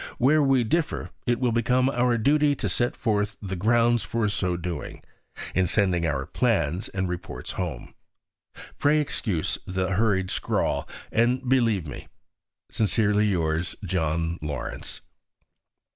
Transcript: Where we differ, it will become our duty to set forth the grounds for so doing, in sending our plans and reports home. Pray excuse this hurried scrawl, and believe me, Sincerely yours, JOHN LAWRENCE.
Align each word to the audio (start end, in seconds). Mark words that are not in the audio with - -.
Where 0.17 0.41
we 0.41 0.63
differ, 0.63 1.11
it 1.27 1.39
will 1.39 1.51
become 1.51 1.87
our 1.87 2.17
duty 2.17 2.55
to 2.55 2.67
set 2.67 2.95
forth 2.95 3.37
the 3.39 3.55
grounds 3.55 4.01
for 4.01 4.27
so 4.29 4.57
doing, 4.57 5.03
in 5.53 5.67
sending 5.67 6.07
our 6.07 6.25
plans 6.25 6.89
and 6.89 7.07
reports 7.07 7.51
home. 7.51 7.93
Pray 8.79 8.99
excuse 8.99 9.59
this 9.67 9.91
hurried 9.91 10.31
scrawl, 10.31 10.89
and 11.11 11.47
believe 11.47 11.85
me, 11.85 12.07
Sincerely 12.71 13.27
yours, 13.29 13.75
JOHN 13.85 14.39
LAWRENCE. 14.41 15.01